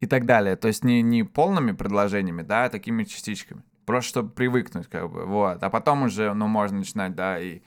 и 0.00 0.06
так 0.06 0.24
далее. 0.24 0.56
То 0.56 0.68
есть 0.68 0.82
не, 0.82 1.02
не 1.02 1.24
полными 1.24 1.72
предложениями, 1.72 2.40
да, 2.40 2.64
а 2.64 2.70
такими 2.70 3.04
частичками. 3.04 3.62
Просто 3.84 4.08
чтобы 4.08 4.30
привыкнуть, 4.30 4.86
как 4.86 5.10
бы, 5.10 5.26
вот. 5.26 5.62
А 5.62 5.68
потом 5.68 6.04
уже, 6.04 6.32
ну, 6.32 6.46
можно 6.46 6.78
начинать, 6.78 7.14
да, 7.14 7.38
и 7.38 7.60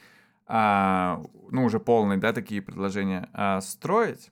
а, 0.48 1.22
ну, 1.52 1.66
уже 1.66 1.80
полные, 1.80 2.18
да, 2.18 2.34
такие 2.34 2.62
предложения 2.62 3.30
а, 3.34 3.62
строить. 3.62 4.32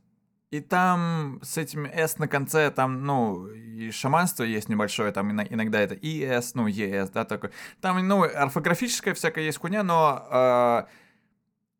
И 0.49 0.61
там 0.61 1.39
с 1.43 1.57
этим 1.57 1.85
S 1.85 2.19
на 2.19 2.29
конце, 2.29 2.71
там, 2.71 3.03
ну, 3.03 3.47
и 3.47 3.91
шаманство 3.91 4.43
есть 4.43 4.69
небольшое, 4.69 5.11
там 5.11 5.29
иногда 5.31 5.81
это 5.81 5.95
ES, 5.95 6.51
ну, 6.53 6.69
ES, 6.69 7.11
да, 7.13 7.25
такой. 7.25 7.49
Там, 7.81 8.07
ну, 8.07 8.23
орфографическая 8.23 9.13
всякая 9.13 9.43
есть 9.43 9.57
хуйня, 9.57 9.83
но 9.83 10.25
э, 10.31 10.83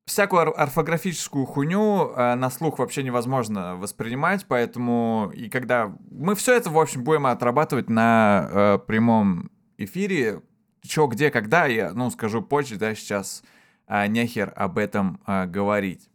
всякую 0.06 0.62
орфографическую 0.62 1.46
хуйню 1.46 2.12
э, 2.14 2.36
на 2.36 2.50
слух 2.50 2.80
вообще 2.80 3.04
невозможно 3.04 3.78
воспринимать, 3.78 4.46
поэтому 4.50 5.32
и 5.34 5.48
когда... 5.48 5.96
Мы 6.12 6.36
все 6.36 6.54
это, 6.54 6.70
в 6.70 6.78
общем, 6.78 7.06
будем 7.06 7.26
отрабатывать 7.26 7.90
на 7.90 8.50
э, 8.52 8.80
прямом 8.86 9.50
эфире. 9.78 10.42
Чё, 10.82 11.08
где, 11.08 11.32
когда, 11.32 11.68
я, 11.68 11.94
ну, 11.94 12.10
скажу 12.12 12.42
позже, 12.42 12.76
да, 12.76 12.94
сейчас 12.96 13.44
э, 13.44 13.57
нехер 13.88 14.54
об 14.56 14.78
этом 14.78 15.20
э, 15.26 15.46
говорить. 15.46 16.10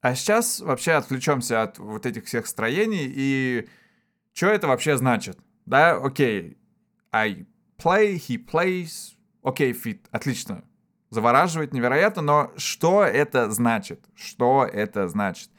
А 0.00 0.14
сейчас 0.14 0.60
вообще 0.60 0.92
отвлечемся 0.92 1.62
от 1.62 1.78
вот 1.78 2.06
этих 2.06 2.26
всех 2.26 2.46
строений 2.46 3.10
и 3.12 3.68
что 4.32 4.46
это 4.46 4.68
вообще 4.68 4.96
значит? 4.96 5.38
Да, 5.64 5.96
окей, 5.96 6.58
I 7.10 7.46
play, 7.78 8.14
he 8.16 8.36
plays, 8.36 9.16
окей, 9.42 9.72
fit, 9.72 10.00
отлично. 10.10 10.62
Завораживает 11.10 11.72
невероятно, 11.72 12.22
но 12.22 12.52
что 12.56 13.04
это 13.04 13.50
значит? 13.50 14.04
Что 14.14 14.64
это 14.64 15.08
значит? 15.08 15.50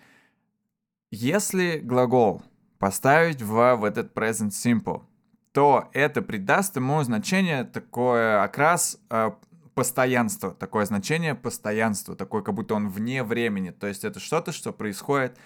Если 1.09 1.79
глагол 1.79 2.43
поставить 2.79 3.41
в, 3.41 3.75
в 3.75 3.83
этот 3.83 4.13
present 4.15 4.49
simple, 4.49 5.03
то 5.51 5.89
это 5.93 6.21
придаст 6.21 6.75
ему 6.75 7.01
значение 7.01 7.63
такое 7.63 8.43
окрас 8.43 8.99
э, 9.09 9.31
постоянство, 9.77 10.55
такое 10.55 10.85
значение 10.85 11.35
постоянства, 11.35 12.15
такое, 12.15 12.41
как 12.41 12.55
будто 12.55 12.73
он 12.73 12.89
вне 12.89 13.23
времени. 13.23 13.69
То 13.69 13.85
есть 13.85 14.03
это 14.03 14.19
что-то, 14.19 14.51
что 14.51 14.73
происходит 14.73 15.37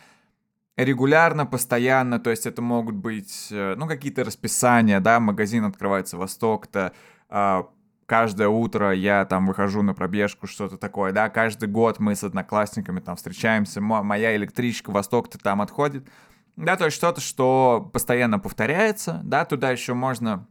регулярно, 0.78 1.46
постоянно, 1.46 2.18
то 2.18 2.30
есть 2.30 2.46
это 2.46 2.62
могут 2.62 2.96
быть, 2.96 3.50
э, 3.52 3.76
ну, 3.76 3.88
какие-то 3.88 4.24
расписания, 4.24 5.02
да, 5.02 5.20
магазин 5.20 5.66
открывается 5.66 6.16
восток-то, 6.16 6.94
э, 7.30 7.64
каждое 8.06 8.48
утро 8.48 8.94
я 8.94 9.26
там 9.26 9.48
выхожу 9.48 9.82
на 9.82 9.94
пробежку, 9.94 10.48
что-то 10.48 10.78
такое, 10.78 11.12
да, 11.12 11.28
каждый 11.28 11.68
год 11.68 12.00
мы 12.00 12.16
с 12.16 12.24
одноклассниками 12.24 13.02
там 13.02 13.18
встречаемся, 13.18 13.82
моя 13.82 14.34
электричка 14.38 14.92
восток-то 14.92 15.40
там 15.40 15.62
отходит, 15.62 16.08
да, 16.56 16.78
то 16.78 16.86
есть 16.86 16.96
что-то, 16.96 17.20
что 17.20 17.90
постоянно 17.92 18.40
повторяется, 18.40 19.20
да, 19.26 19.44
туда 19.44 19.72
еще 19.72 19.94
можно 19.94 20.48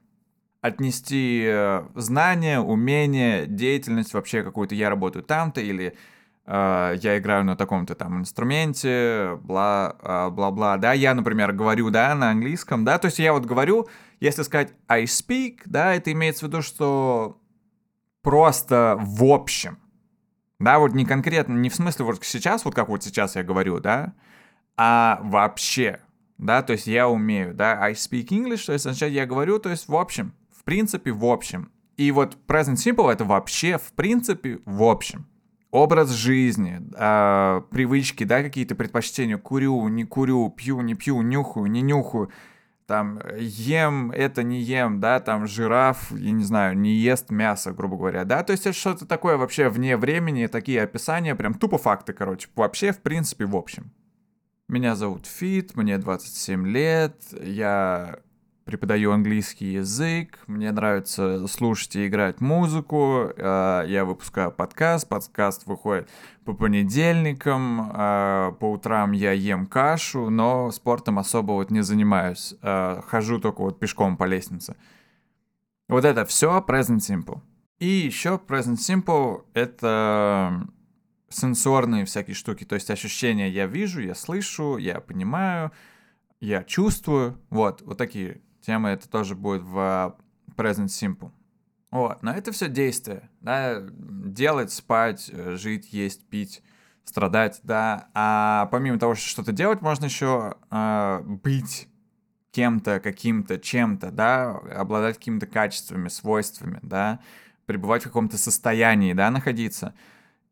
отнести 0.60 1.44
э, 1.46 1.84
знания, 1.94 2.60
умения, 2.60 3.46
деятельность 3.46 4.12
вообще 4.12 4.42
какую-то. 4.42 4.74
Я 4.74 4.90
работаю 4.90 5.24
там-то 5.24 5.60
или 5.60 5.96
э, 6.46 6.96
я 7.00 7.18
играю 7.18 7.44
на 7.44 7.56
таком-то 7.56 7.94
там 7.94 8.18
инструменте, 8.18 9.38
бла, 9.42 9.96
э, 10.02 10.30
бла-бла. 10.30 10.76
Да, 10.76 10.92
я, 10.92 11.14
например, 11.14 11.52
говорю, 11.52 11.90
да, 11.90 12.14
на 12.14 12.30
английском, 12.30 12.84
да, 12.84 12.98
то 12.98 13.06
есть 13.06 13.18
я 13.18 13.32
вот 13.32 13.46
говорю, 13.46 13.88
если 14.20 14.42
сказать 14.42 14.74
I 14.86 15.04
speak, 15.04 15.60
да, 15.64 15.94
это 15.94 16.12
имеется 16.12 16.44
в 16.44 16.48
виду, 16.48 16.60
что 16.62 17.40
просто 18.22 18.96
в 19.00 19.24
общем. 19.24 19.78
Да, 20.58 20.78
вот 20.78 20.92
не 20.92 21.06
конкретно, 21.06 21.54
не 21.54 21.70
в 21.70 21.74
смысле 21.74 22.04
вот 22.04 22.22
сейчас, 22.22 22.66
вот 22.66 22.74
как 22.74 22.90
вот 22.90 23.02
сейчас 23.02 23.34
я 23.34 23.42
говорю, 23.42 23.80
да, 23.80 24.12
а 24.76 25.20
вообще, 25.22 26.00
да, 26.36 26.60
то 26.60 26.74
есть 26.74 26.86
я 26.86 27.08
умею, 27.08 27.54
да, 27.54 27.80
I 27.80 27.92
speak 27.92 28.28
English, 28.28 28.66
то 28.66 28.74
есть 28.74 28.84
означает 28.84 29.14
я 29.14 29.24
говорю, 29.24 29.58
то 29.58 29.70
есть 29.70 29.88
в 29.88 29.96
общем, 29.96 30.34
принципе, 30.70 31.10
в 31.10 31.24
общем. 31.24 31.72
И 31.96 32.12
вот 32.12 32.38
present 32.46 32.76
simple 32.76 33.10
это 33.10 33.24
вообще, 33.24 33.76
в 33.76 33.92
принципе, 33.94 34.60
в 34.64 34.84
общем. 34.84 35.26
Образ 35.72 36.10
жизни, 36.10 36.80
э, 36.96 37.62
привычки, 37.72 38.22
да, 38.22 38.44
какие-то 38.44 38.76
предпочтения. 38.76 39.36
Курю, 39.36 39.88
не 39.88 40.04
курю, 40.04 40.48
пью, 40.48 40.80
не 40.82 40.94
пью, 40.94 41.22
нюхаю, 41.22 41.66
не 41.66 41.82
нюхаю. 41.82 42.30
Там, 42.86 43.18
ем, 43.36 44.12
это 44.12 44.44
не 44.44 44.60
ем, 44.60 45.00
да, 45.00 45.18
там, 45.18 45.48
жираф, 45.48 46.12
я 46.12 46.30
не 46.30 46.44
знаю, 46.44 46.78
не 46.78 46.94
ест 46.94 47.30
мясо, 47.30 47.72
грубо 47.72 47.96
говоря, 47.96 48.24
да. 48.24 48.44
То 48.44 48.52
есть 48.52 48.64
это 48.64 48.78
что-то 48.78 49.06
такое 49.06 49.36
вообще 49.36 49.68
вне 49.68 49.96
времени, 49.96 50.46
такие 50.46 50.82
описания, 50.82 51.34
прям 51.34 51.54
тупо 51.54 51.78
факты, 51.78 52.12
короче. 52.12 52.48
Вообще, 52.54 52.92
в 52.92 53.00
принципе, 53.00 53.44
в 53.44 53.56
общем. 53.56 53.90
Меня 54.68 54.94
зовут 54.94 55.26
Фит, 55.26 55.74
мне 55.74 55.98
27 55.98 56.64
лет, 56.68 57.16
я 57.42 58.20
преподаю 58.70 59.10
английский 59.10 59.72
язык, 59.72 60.38
мне 60.46 60.70
нравится 60.70 61.48
слушать 61.48 61.96
и 61.96 62.06
играть 62.06 62.40
музыку, 62.40 63.32
а, 63.36 63.84
я 63.84 64.04
выпускаю 64.04 64.52
подкаст, 64.52 65.08
подкаст 65.08 65.66
выходит 65.66 66.08
по 66.44 66.54
понедельникам, 66.54 67.90
а, 67.92 68.52
по 68.52 68.70
утрам 68.70 69.10
я 69.10 69.32
ем 69.32 69.66
кашу, 69.66 70.30
но 70.30 70.70
спортом 70.70 71.18
особо 71.18 71.52
вот 71.52 71.72
не 71.72 71.80
занимаюсь, 71.82 72.54
а, 72.62 73.02
хожу 73.08 73.40
только 73.40 73.60
вот 73.60 73.80
пешком 73.80 74.16
по 74.16 74.22
лестнице. 74.22 74.76
Вот 75.88 76.04
это 76.04 76.24
все 76.24 76.64
present 76.64 76.98
simple. 76.98 77.40
И 77.80 77.88
еще 77.88 78.40
present 78.46 78.76
simple— 78.76 79.42
это 79.52 80.68
сенсорные 81.28 82.04
всякие 82.04 82.34
штуки, 82.36 82.64
то 82.64 82.76
есть 82.76 82.88
ощущения 82.88 83.50
я 83.50 83.66
вижу, 83.66 84.00
я 84.00 84.14
слышу, 84.14 84.76
я 84.76 85.00
понимаю, 85.00 85.72
я 86.40 86.62
чувствую, 86.62 87.36
вот, 87.50 87.82
вот 87.82 87.98
такие 87.98 88.40
темы, 88.60 88.90
это 88.90 89.08
тоже 89.08 89.34
будет 89.34 89.62
в 89.62 90.16
Present 90.56 90.86
Simple. 90.86 91.30
Вот, 91.90 92.22
но 92.22 92.32
это 92.32 92.52
все 92.52 92.68
действие, 92.68 93.28
да, 93.40 93.80
делать, 93.80 94.72
спать, 94.72 95.28
э, 95.32 95.56
жить, 95.56 95.92
есть, 95.92 96.24
пить, 96.28 96.62
страдать, 97.04 97.60
да. 97.64 98.08
А 98.14 98.66
помимо 98.70 98.98
того, 98.98 99.16
что 99.16 99.28
что-то 99.28 99.50
делать, 99.50 99.82
можно 99.82 100.04
еще 100.04 100.54
э, 100.70 101.20
быть 101.24 101.88
кем-то, 102.52 103.00
каким-то, 103.00 103.58
чем-то, 103.58 104.12
да, 104.12 104.56
обладать 104.76 105.16
какими-то 105.16 105.46
качествами, 105.46 106.08
свойствами, 106.08 106.78
да, 106.82 107.20
пребывать 107.66 108.02
в 108.02 108.06
каком-то 108.06 108.38
состоянии, 108.38 109.12
да, 109.12 109.30
находиться. 109.30 109.94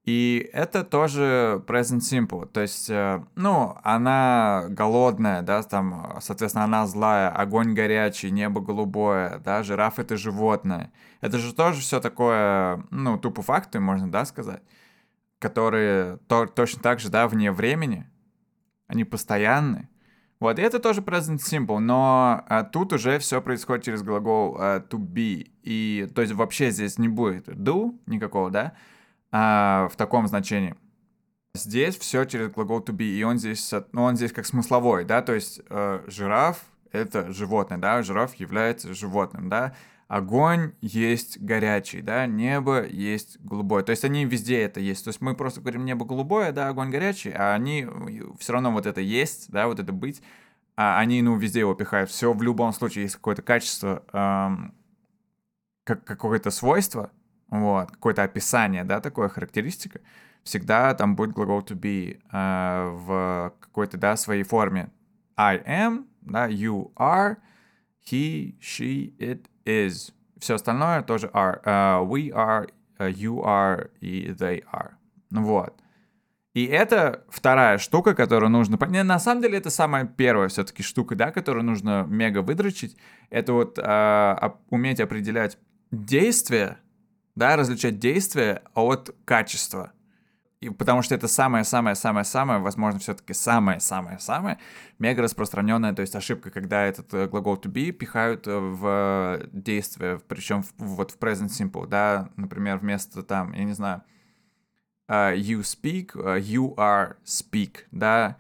И 0.09 0.49
это 0.55 0.85
тоже 0.85 1.63
present 1.67 1.99
simple, 1.99 2.47
то 2.47 2.63
есть, 2.63 2.89
э, 2.89 3.23
ну, 3.35 3.77
она 3.83 4.65
голодная, 4.71 5.43
да, 5.43 5.63
там, 5.63 6.17
соответственно, 6.23 6.65
она 6.65 6.87
злая, 6.87 7.29
огонь 7.29 7.75
горячий, 7.75 8.31
небо 8.31 8.63
голубое, 8.63 9.39
да, 9.45 9.63
жираф— 9.63 9.99
это 9.99 10.17
животное. 10.17 10.91
Это 11.21 11.37
же 11.37 11.55
тоже 11.55 11.83
все 11.83 12.01
такое, 12.01 12.83
ну, 12.91 13.19
тупо 13.19 13.43
факты, 13.43 13.81
можно, 13.81 14.11
да, 14.11 14.25
сказать, 14.25 14.63
которые 15.41 16.17
то, 16.27 16.47
точно 16.47 16.81
так 16.81 17.01
же, 17.01 17.11
да, 17.11 17.29
вне 17.29 17.53
времени, 17.53 18.07
они 18.87 19.05
постоянны. 19.05 19.91
Вот, 20.41 20.59
и 20.59 20.63
это 20.63 20.79
тоже 20.79 21.03
present 21.03 21.41
simple, 21.41 21.81
но 21.81 22.45
а, 22.49 22.65
тут 22.65 22.95
уже 22.95 23.19
все 23.19 23.43
происходит 23.43 23.85
через 23.85 24.03
глагол 24.03 24.57
а, 24.59 24.81
to 24.81 24.99
be, 24.99 25.51
и, 25.63 26.09
то 26.15 26.23
есть, 26.23 26.33
вообще 26.33 26.71
здесь 26.71 26.97
не 26.97 27.09
будет 27.09 27.49
do 27.49 27.99
никакого, 28.07 28.51
да, 28.51 28.73
а, 29.31 29.89
в 29.89 29.97
таком 29.97 30.27
значении. 30.29 30.75
Здесь 31.55 31.97
все 31.99 32.25
через 32.25 32.51
глагол 32.51 32.81
to 32.81 32.95
be, 32.95 33.05
и 33.05 33.23
он 33.25 33.39
здесь, 33.39 33.73
ну, 33.93 34.03
он 34.03 34.17
здесь 34.17 34.33
как 34.33 34.47
смысловой, 34.47 35.05
да, 35.05 35.23
то 35.23 35.35
есть 35.35 35.61
э, 35.69 36.05
жираф— 36.07 36.63
это 36.93 37.33
животное, 37.33 37.79
да, 37.79 38.03
жираф 38.03 38.35
является 38.35 38.95
животным, 38.95 39.49
да, 39.49 39.75
огонь 40.09 40.73
есть 40.81 41.39
горячий, 41.39 42.01
да, 42.01 42.27
небо 42.27 42.85
есть 42.85 43.39
голубое. 43.41 43.83
То 43.83 43.91
есть 43.91 44.05
они 44.05 44.25
везде 44.25 44.63
это 44.63 44.81
есть. 44.81 45.05
То 45.05 45.09
есть 45.09 45.21
мы 45.21 45.35
просто 45.35 45.61
говорим 45.61 45.85
небо 45.85 46.05
голубое, 46.07 46.51
да, 46.51 46.69
огонь 46.69 46.91
горячий, 46.91 47.31
а 47.31 47.55
они 47.55 47.87
все 48.39 48.55
равно 48.55 48.73
вот 48.73 48.87
это 48.87 49.01
есть, 49.01 49.51
да, 49.51 49.67
вот 49.69 49.79
это 49.79 49.93
быть, 49.93 50.23
а 50.77 50.99
они, 50.99 51.21
ну, 51.23 51.37
везде 51.37 51.61
его 51.61 51.75
пихают. 51.75 52.11
Все 52.11 52.33
в 52.33 52.43
любом 52.43 52.73
случае 52.73 53.03
есть 53.03 53.17
какое-то 53.17 53.43
качество, 53.43 54.03
эм, 54.13 54.75
как 55.85 56.05
какое-то 56.05 56.51
свойство, 56.51 57.11
вот, 57.51 57.91
какое-то 57.91 58.23
описание, 58.23 58.85
да, 58.85 59.01
такое 59.01 59.29
характеристика, 59.29 60.01
всегда 60.43 60.95
там 60.95 61.17
будет 61.17 61.33
глагол 61.33 61.61
to 61.61 61.79
be 61.79 62.21
э, 62.33 62.91
в 62.91 63.55
какой-то, 63.61 63.97
да, 63.97 64.17
своей 64.17 64.43
форме. 64.43 64.91
I 65.37 65.59
am, 65.59 66.07
да, 66.23 66.49
you 66.49 66.93
are, 66.97 67.37
he, 68.11 68.59
she, 68.61 69.17
it 69.19 69.47
is. 69.65 70.13
Все 70.39 70.55
остальное 70.55 71.03
тоже 71.03 71.29
are. 71.29 71.63
Uh, 71.65 72.07
we 72.07 72.31
are, 72.33 72.69
uh, 72.99 73.13
you 73.13 73.43
are 73.45 73.91
и 74.01 74.31
they 74.31 74.65
are. 74.73 74.93
Вот. 75.31 75.75
И 76.55 76.65
это 76.65 77.25
вторая 77.29 77.79
штука, 77.79 78.15
которую 78.15 78.51
нужно 78.51 78.79
понять. 78.79 79.05
На 79.05 79.19
самом 79.19 79.43
деле 79.43 79.59
это 79.59 79.71
самая 79.71 80.07
первая 80.07 80.49
все-таки 80.49 80.83
штука, 80.83 81.15
да, 81.15 81.31
которую 81.31 81.65
нужно 81.65 82.05
мега 82.09 82.43
выдрочить. 82.43 82.97
Это 83.31 83.53
вот 83.53 83.79
uh, 83.79 84.57
уметь 84.71 85.01
определять 85.01 85.59
действие, 85.91 86.79
да, 87.39 87.57
различать 87.57 87.99
действие 87.99 88.63
от 88.75 89.15
качества. 89.25 89.93
И 90.61 90.71
потому 90.71 91.03
что 91.03 91.15
это 91.15 91.29
самое-самое-самое-самое, 91.29 92.59
возможно, 92.59 92.99
все-таки 92.99 93.33
самое-самое-самое 93.33 94.59
мега 94.99 95.23
распространенная, 95.23 95.93
то 95.95 96.03
есть 96.03 96.17
ошибка, 96.17 96.51
когда 96.51 96.85
этот 96.85 97.15
э, 97.15 97.29
глагол 97.29 97.55
to 97.55 97.71
be 97.71 97.93
пихают 97.93 98.49
э, 98.49 98.59
в 98.59 99.41
действие, 99.53 100.21
причем 100.27 100.65
в, 100.65 100.73
вот 100.79 101.13
в 101.13 101.19
present 101.19 101.51
simple, 101.51 101.87
да, 101.87 102.31
например, 102.35 102.79
вместо 102.79 103.23
там, 103.23 103.53
я 103.53 103.63
не 103.63 103.73
знаю, 103.73 104.03
uh, 105.09 105.37
you 105.37 105.61
speak, 105.61 106.17
uh, 106.17 106.41
you 106.41 106.75
are 106.75 107.15
speak, 107.25 107.85
да, 107.93 108.37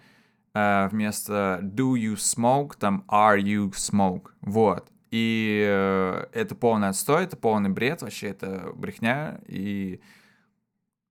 uh, 0.54 0.88
вместо 0.88 1.60
do 1.62 1.94
you 1.94 2.16
smoke, 2.16 2.76
там 2.76 3.04
are 3.08 3.38
you 3.38 3.70
smoke, 3.70 4.32
вот. 4.40 4.90
И 5.10 5.64
uh, 5.66 6.28
это 6.32 6.54
полный 6.54 6.88
отстой, 6.88 7.24
это 7.24 7.36
полный 7.36 7.70
бред, 7.70 8.02
вообще 8.02 8.28
это 8.28 8.72
брехня, 8.74 9.40
и 9.46 10.00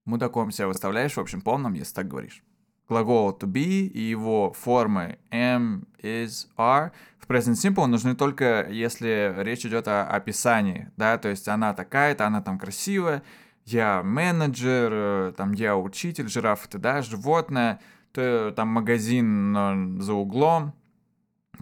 мудаком 0.04 0.50
себя 0.50 0.68
выставляешь, 0.68 1.14
в 1.16 1.20
общем, 1.20 1.40
полном, 1.40 1.74
если 1.74 1.94
так 1.94 2.08
говоришь. 2.08 2.42
Глагол 2.88 3.36
to 3.38 3.46
be 3.46 3.86
и 3.86 4.00
его 4.00 4.52
формы 4.52 5.18
am, 5.30 5.84
is, 6.02 6.46
are 6.56 6.92
в 7.18 7.30
present 7.30 7.56
simple 7.56 7.86
нужны 7.86 8.14
только, 8.14 8.66
если 8.70 9.34
речь 9.36 9.66
идет 9.66 9.86
о 9.88 10.04
описании, 10.06 10.90
да, 10.96 11.18
то 11.18 11.28
есть 11.28 11.46
она 11.48 11.74
такая-то, 11.74 12.26
она 12.26 12.40
там 12.40 12.58
красивая, 12.58 13.22
я 13.66 14.02
менеджер, 14.02 14.90
э, 14.92 15.32
там 15.36 15.52
я 15.52 15.76
учитель, 15.76 16.28
жираф 16.28 16.64
это, 16.64 16.78
да, 16.78 17.02
животное, 17.02 17.80
то, 18.12 18.52
там 18.56 18.68
магазин 18.68 20.00
за 20.00 20.14
углом. 20.14 20.72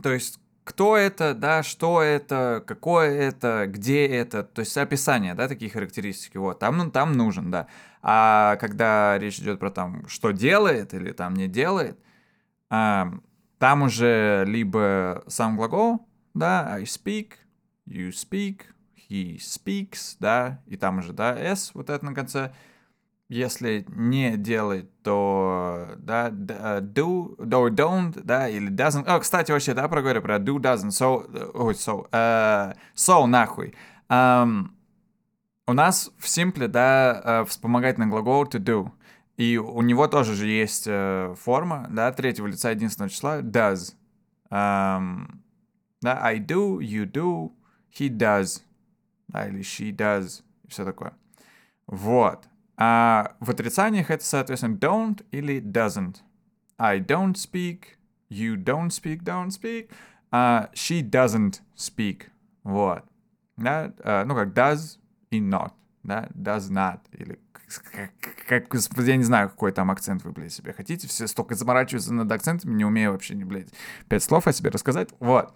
То 0.02 0.12
есть 0.12 0.38
кто 0.66 0.96
это, 0.96 1.32
да, 1.32 1.62
что 1.62 2.02
это, 2.02 2.62
какое 2.66 3.10
это, 3.12 3.66
где 3.68 4.04
это, 4.04 4.42
то 4.42 4.60
есть 4.60 4.76
описание, 4.76 5.34
да, 5.34 5.46
такие 5.46 5.70
характеристики, 5.70 6.38
вот, 6.38 6.58
там, 6.58 6.76
ну, 6.76 6.90
там 6.90 7.12
нужен, 7.12 7.52
да. 7.52 7.68
А 8.02 8.56
когда 8.56 9.16
речь 9.16 9.38
идет 9.38 9.60
про 9.60 9.70
там, 9.70 10.08
что 10.08 10.32
делает 10.32 10.92
или 10.92 11.12
там 11.12 11.34
не 11.34 11.46
делает, 11.46 11.96
а, 12.68 13.12
там 13.58 13.82
уже 13.82 14.44
либо 14.44 15.22
сам 15.28 15.56
глагол, 15.56 16.08
да, 16.34 16.66
I 16.68 16.82
speak, 16.82 17.34
you 17.86 18.08
speak, 18.08 18.62
he 19.08 19.36
speaks, 19.36 20.16
да, 20.18 20.64
и 20.66 20.76
там 20.76 20.98
уже, 20.98 21.12
да, 21.12 21.38
s, 21.38 21.70
вот 21.74 21.90
это 21.90 22.04
на 22.04 22.12
конце. 22.12 22.52
Если 23.28 23.84
не 23.88 24.36
делает, 24.36 25.02
то, 25.02 25.94
да, 25.98 26.28
э, 26.28 26.80
do, 26.80 27.36
do, 27.38 27.68
don't, 27.70 28.20
да, 28.22 28.48
или 28.48 28.70
doesn't. 28.70 29.04
О, 29.06 29.18
кстати, 29.18 29.50
вообще, 29.50 29.74
да, 29.74 29.88
проговорю 29.88 30.22
про 30.22 30.36
do, 30.36 30.58
doesn't, 30.58 30.90
so, 30.90 31.50
ой, 31.54 31.74
so, 31.74 32.08
uh, 32.10 32.76
so, 32.94 33.26
нахуй. 33.26 33.74
Um, 34.08 34.68
у 35.66 35.72
нас 35.72 36.12
в 36.18 36.28
симпле, 36.28 36.68
да, 36.68 37.20
э, 37.24 37.44
вспомогательный 37.46 38.06
глагол 38.06 38.44
to 38.44 38.60
do. 38.60 38.90
И 39.36 39.58
у 39.58 39.82
него 39.82 40.06
тоже 40.06 40.34
же 40.34 40.46
есть 40.46 40.84
э, 40.86 41.34
форма, 41.36 41.88
да, 41.90 42.12
третьего 42.12 42.46
лица 42.46 42.70
единственного 42.70 43.10
числа, 43.10 43.40
does. 43.40 43.94
Um, 44.50 45.40
да, 46.00 46.20
I 46.22 46.38
do, 46.38 46.78
you 46.78 47.10
do, 47.10 47.50
he 47.90 48.08
does 48.08 48.62
да, 49.28 49.46
или 49.46 49.60
she 49.60 49.94
does, 49.94 50.42
и 50.64 50.68
все 50.68 50.84
такое. 50.84 51.14
Вот. 51.86 52.44
А 52.76 53.36
в 53.40 53.50
отрицаниях 53.50 54.10
это, 54.10 54.24
соответственно, 54.24 54.76
don't 54.76 55.24
или 55.30 55.60
doesn't. 55.60 56.16
I 56.78 57.00
don't 57.00 57.34
speak, 57.34 57.96
you 58.30 58.56
don't 58.56 58.88
speak, 58.88 59.22
don't 59.22 59.48
speak, 59.48 59.90
uh, 60.32 60.68
she 60.74 61.02
doesn't 61.02 61.60
speak. 61.76 62.24
Вот. 62.64 63.04
Да? 63.56 63.92
Uh, 63.98 64.24
ну, 64.24 64.34
как 64.34 64.48
does 64.48 64.98
и 65.30 65.40
not. 65.40 65.72
Да? 66.02 66.28
Does 66.34 66.70
not. 66.70 67.00
Или 67.12 67.38
как, 68.46 68.68
как, 68.68 68.98
я 68.98 69.16
не 69.16 69.24
знаю, 69.24 69.48
какой 69.48 69.72
там 69.72 69.90
акцент 69.90 70.22
вы, 70.24 70.32
блядь, 70.32 70.52
себе 70.52 70.72
хотите. 70.72 71.08
Все 71.08 71.26
столько 71.26 71.54
заморачиваются 71.54 72.12
над 72.12 72.30
акцентами, 72.30 72.74
не 72.74 72.84
умею 72.84 73.12
вообще, 73.12 73.34
не, 73.34 73.44
блядь, 73.44 73.68
пять 74.08 74.22
слов 74.22 74.46
о 74.46 74.52
себе 74.52 74.70
рассказать. 74.70 75.10
Вот. 75.18 75.54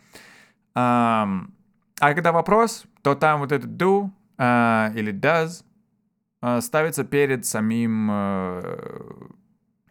Um, 0.74 1.52
а 2.00 2.14
когда 2.14 2.32
вопрос, 2.32 2.84
то 3.02 3.14
там 3.14 3.40
вот 3.40 3.52
этот 3.52 3.70
do 3.70 4.10
uh, 4.38 4.94
или 4.94 5.12
does 5.12 5.64
ставится 6.60 7.04
перед 7.04 7.44
самим 7.44 8.10
uh, 8.10 9.30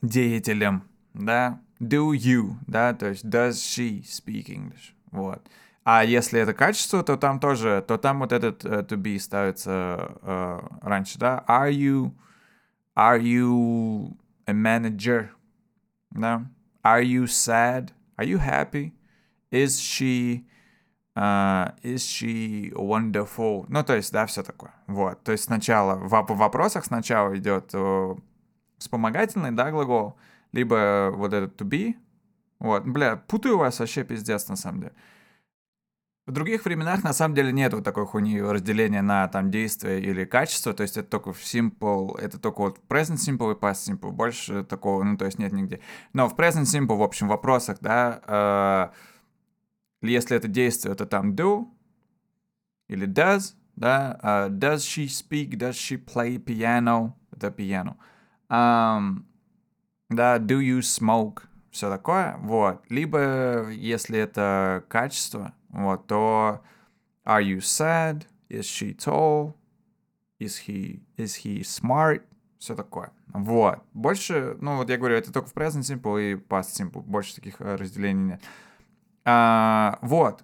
деятелем, 0.02 0.84
да, 1.14 1.62
do 1.80 2.12
you, 2.12 2.56
да, 2.68 2.94
то 2.94 3.08
есть 3.10 3.26
does 3.26 3.52
she 3.52 4.02
speak 4.04 4.48
English, 4.48 4.94
вот. 5.12 5.42
А 5.84 6.04
если 6.04 6.40
это 6.40 6.54
качество, 6.54 7.04
то 7.04 7.18
там 7.18 7.40
тоже, 7.40 7.84
то 7.88 7.98
там 7.98 8.20
вот 8.20 8.32
этот 8.32 8.64
uh, 8.66 8.86
to 8.86 8.98
be 8.98 9.18
ставится 9.20 10.16
uh, 10.22 10.78
раньше, 10.82 11.20
да, 11.20 11.44
are 11.48 11.72
you, 11.72 12.12
are 12.96 13.20
you 13.20 14.18
a 14.46 14.54
manager, 14.54 15.30
да, 16.12 16.46
are 16.84 17.04
you 17.04 17.26
sad, 17.26 17.92
are 18.18 18.26
you 18.26 18.40
happy, 18.40 18.94
is 19.52 19.80
she 19.80 20.46
Uh, 21.20 21.74
is 21.84 21.98
she 21.98 22.72
wonderful? 22.74 23.66
Ну, 23.68 23.84
то 23.84 23.94
есть, 23.94 24.14
да, 24.14 24.26
все 24.26 24.42
такое. 24.42 24.72
Вот. 24.88 25.22
То 25.24 25.34
есть 25.34 25.44
сначала 25.44 25.96
в, 25.96 26.10
вопросах 26.10 26.86
сначала 26.86 27.38
идет 27.38 27.74
uh, 27.74 28.18
вспомогательный, 28.78 29.52
да, 29.52 29.70
глагол, 29.70 30.16
либо 30.54 31.12
вот 31.14 31.34
этот 31.34 31.62
to 31.62 31.68
be. 31.68 31.96
Вот. 32.60 32.86
Бля, 32.86 33.18
путаю 33.18 33.58
вас 33.58 33.80
вообще 33.80 34.06
пиздец, 34.06 34.48
на 34.48 34.56
самом 34.56 34.80
деле. 34.80 34.94
В 36.26 36.32
других 36.32 36.64
временах 36.64 37.04
на 37.04 37.12
самом 37.12 37.36
деле 37.36 37.52
нет 37.52 37.74
вот 37.74 37.84
такой 37.84 38.06
хуйни 38.06 38.42
разделения 38.42 39.02
на 39.02 39.28
там 39.28 39.52
действие 39.52 40.00
или 40.00 40.24
качество, 40.24 40.74
то 40.74 40.84
есть 40.84 40.96
это 40.96 41.10
только 41.10 41.34
в 41.34 41.42
simple, 41.42 42.18
это 42.18 42.40
только 42.40 42.62
вот 42.62 42.80
present 42.88 43.16
simple 43.16 43.56
и 43.56 43.60
past 43.60 43.90
simple, 43.90 44.12
больше 44.12 44.64
такого, 44.64 45.04
ну 45.04 45.18
то 45.18 45.26
есть 45.26 45.40
нет 45.40 45.52
нигде. 45.52 45.82
Но 46.14 46.30
в 46.30 46.36
present 46.36 46.64
simple, 46.64 46.96
в 46.98 47.02
общем, 47.02 47.28
в 47.28 47.32
вопросах, 47.32 47.80
да, 47.82 48.22
uh, 48.28 48.96
если 50.02 50.38
это 50.38 50.48
действие, 50.48 50.94
это 50.94 51.06
там 51.06 51.34
do 51.34 51.68
или 52.88 53.08
does, 53.08 53.56
да, 53.76 54.20
uh, 54.22 54.50
does 54.50 54.78
she 54.78 55.08
speak, 55.08 55.58
does 55.58 55.74
she 55.74 55.98
play 55.98 56.38
piano, 56.38 57.14
это 57.32 57.50
piano, 57.50 57.98
um, 58.50 59.26
да, 60.10 60.38
do 60.38 60.60
you 60.60 60.80
smoke, 60.80 61.44
все 61.72 61.90
такое, 61.90 62.38
вот, 62.42 62.84
либо 62.90 63.70
если 63.70 64.20
это 64.20 64.84
качество, 64.88 65.54
вот, 65.70 66.08
то 66.08 66.62
are 67.26 67.44
you 67.44 67.60
sad, 67.60 68.26
is 68.50 68.62
she 68.62 68.96
tall, 68.96 69.54
is 70.40 70.68
he, 70.68 71.02
is 71.18 71.44
he 71.44 71.62
smart, 71.62 72.24
все 72.60 72.76
такое. 72.76 73.12
Вот. 73.34 73.80
Больше, 73.94 74.58
ну 74.60 74.78
вот 74.78 74.90
я 74.90 74.98
говорю, 74.98 75.16
это 75.16 75.32
только 75.32 75.50
в 75.50 75.54
present 75.54 75.82
simple 75.82 76.32
и 76.32 76.36
past 76.36 76.76
simple. 76.78 77.02
Больше 77.02 77.36
таких 77.36 77.62
э, 77.62 77.76
разделений 77.76 78.24
нет. 78.24 78.42
А, 79.26 80.00
вот. 80.02 80.44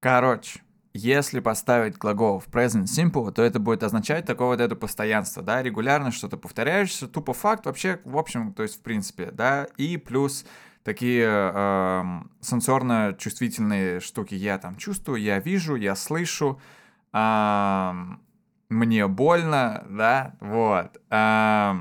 Короче, 0.00 0.60
если 0.92 1.40
поставить 1.40 1.98
глагол 1.98 2.38
в 2.38 2.48
present 2.48 2.84
simple, 2.84 3.30
то 3.32 3.42
это 3.42 3.58
будет 3.58 3.82
означать 3.82 4.24
такое 4.24 4.48
вот 4.48 4.60
это 4.60 4.76
постоянство, 4.76 5.42
да, 5.42 5.62
регулярно 5.62 6.10
что-то 6.10 6.36
повторяешься, 6.36 7.06
тупо 7.06 7.32
факт 7.32 7.66
вообще, 7.66 8.00
в 8.04 8.16
общем, 8.16 8.54
то 8.54 8.62
есть 8.62 8.78
в 8.78 8.82
принципе, 8.82 9.30
да, 9.30 9.66
и 9.76 9.96
плюс 9.96 10.46
такие 10.84 11.26
э, 11.26 12.04
сенсорно-чувствительные 12.40 14.00
штуки 14.00 14.34
я 14.34 14.56
там 14.58 14.76
чувствую, 14.76 15.20
я 15.20 15.38
вижу, 15.38 15.74
я 15.74 15.94
слышу, 15.96 16.60
э, 17.12 17.92
мне 18.68 19.06
больно, 19.06 19.84
да, 19.90 20.36
вот. 20.40 20.96
Э, 21.10 21.74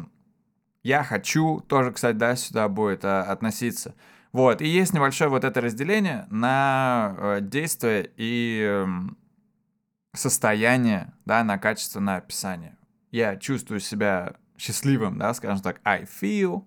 я 0.83 1.03
хочу, 1.03 1.61
тоже, 1.61 1.91
кстати, 1.91 2.15
да, 2.15 2.35
сюда 2.35 2.67
будет 2.67 3.05
э, 3.05 3.19
относиться. 3.21 3.95
Вот, 4.35 4.61
и 4.61 4.67
есть 4.67 4.93
небольшое 4.93 5.29
вот 5.29 5.45
это 5.45 5.61
разделение 5.61 6.27
на 6.29 7.15
э, 7.17 7.39
действие 7.39 8.11
и 8.17 8.67
э, 8.69 8.85
состояние, 10.13 11.13
да, 11.23 11.41
на 11.45 11.57
качество, 11.57 12.01
на 12.01 12.17
описание. 12.17 12.75
Я 13.11 13.37
чувствую 13.37 13.79
себя 13.79 14.35
счастливым, 14.57 15.17
да, 15.17 15.33
скажем 15.33 15.61
так, 15.61 15.79
I 15.85 16.03
feel 16.03 16.65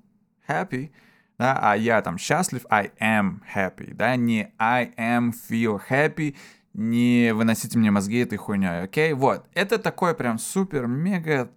happy, 0.49 0.93
да, 1.39 1.59
а 1.61 1.77
я 1.77 2.01
там 2.01 2.17
счастлив, 2.17 2.65
I 2.71 2.91
am 3.03 3.41
happy, 3.55 3.93
да, 3.93 4.17
не 4.17 4.51
I 4.59 4.95
am 4.97 5.33
feel 5.51 5.79
happy, 5.91 6.37
не 6.73 7.35
выносите 7.35 7.79
мне 7.79 7.91
мозги 7.91 8.21
этой 8.21 8.39
хуйней, 8.39 8.85
окей? 8.85 9.13
Вот, 9.13 9.45
это 9.53 9.79
такой 9.79 10.15
прям 10.15 10.39
супер-мега 10.39 11.51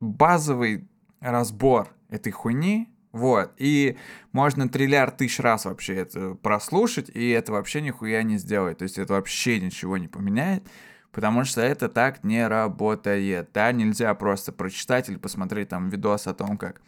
базовый 0.00 0.86
разбор 1.20 1.88
этой 2.10 2.30
хуйни, 2.30 2.94
вот, 3.16 3.52
и 3.56 3.96
можно 4.32 4.68
триллиард 4.68 5.16
тысяч 5.16 5.40
раз 5.40 5.64
вообще 5.64 5.94
это 5.94 6.34
прослушать, 6.34 7.10
и 7.12 7.30
это 7.30 7.52
вообще 7.52 7.80
нихуя 7.80 8.22
не 8.22 8.38
сделает. 8.38 8.78
То 8.78 8.82
есть 8.84 8.98
это 8.98 9.14
вообще 9.14 9.58
ничего 9.58 9.96
не 9.96 10.08
поменяет, 10.08 10.68
потому 11.12 11.44
что 11.44 11.62
это 11.62 11.88
так 11.88 12.22
не 12.24 12.46
работает. 12.46 13.50
Да, 13.52 13.72
нельзя 13.72 14.14
просто 14.14 14.52
прочитать 14.52 15.08
или 15.08 15.16
посмотреть 15.16 15.70
там 15.70 15.88
видос 15.88 16.26
о 16.26 16.34
том, 16.34 16.58
как 16.58 16.80